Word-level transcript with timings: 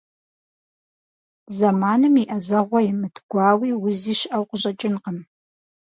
Зэманым 1.55 2.13
и 2.21 2.23
Ӏэзэгъуэ 2.29 2.79
имыт 2.91 3.15
гуауи 3.29 3.71
узи 3.85 4.13
щыӀэу 4.19 4.47
къыщӀэкӀынкъым. 4.49 5.17